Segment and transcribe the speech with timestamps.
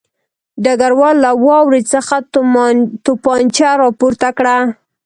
[0.63, 2.15] ډګروال له واورې څخه
[3.05, 4.57] توپانچه راپورته کړه